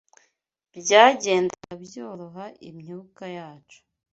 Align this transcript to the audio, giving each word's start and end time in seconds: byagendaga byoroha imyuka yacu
byagendaga 0.79 1.73
byoroha 1.83 2.45
imyuka 2.69 3.23
yacu 3.37 3.79